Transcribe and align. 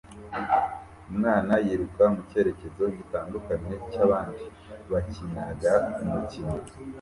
Umwana 1.09 1.51
yiruka 1.65 2.03
mu 2.13 2.21
cyerekezo 2.29 2.83
gitandukanye 2.97 3.71
cyabandi 3.91 4.45
bakinaga 4.91 5.73
umukino 6.03 6.53